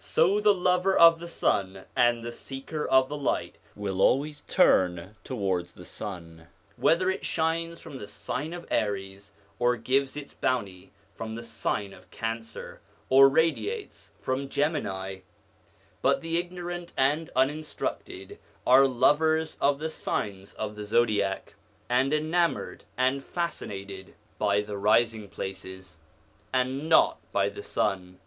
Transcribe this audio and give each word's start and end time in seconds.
So, 0.00 0.40
the 0.40 0.52
lover 0.52 0.96
of 0.98 1.20
the 1.20 1.28
sun 1.28 1.84
and 1.94 2.24
the 2.24 2.32
seeker 2.32 2.84
of 2.84 3.08
the 3.08 3.16
light 3.16 3.58
will 3.76 4.02
always 4.02 4.40
turn 4.40 5.14
towards 5.22 5.74
the 5.74 5.84
sun, 5.84 6.48
whether 6.76 7.08
it 7.08 7.24
shines 7.24 7.78
from 7.78 7.98
the 7.98 8.08
sign 8.08 8.52
of 8.52 8.66
Aries 8.72 9.30
or 9.60 9.76
gives 9.76 10.16
its 10.16 10.34
bounty 10.34 10.90
from 11.14 11.36
the 11.36 11.44
sign 11.44 11.92
of 11.92 12.10
Cancer, 12.10 12.80
or 13.08 13.28
radiates 13.28 14.10
from 14.18 14.48
Gemini; 14.48 15.18
but 16.02 16.22
the 16.22 16.38
ignorant 16.38 16.92
and 16.96 17.30
uninstructed 17.36 18.40
are 18.66 18.84
lovers 18.88 19.56
of 19.60 19.78
the 19.78 19.90
signs 19.90 20.54
of 20.54 20.74
the 20.74 20.84
zodiac, 20.84 21.54
and 21.88 22.12
enamoured 22.12 22.82
and 22.96 23.22
fascinated 23.22 24.16
by 24.40 24.60
the 24.60 24.76
rising 24.76 25.28
places, 25.28 25.98
and 26.52 26.88
not 26.88 27.20
by 27.30 27.48
the 27.48 27.62
sun. 27.62 28.18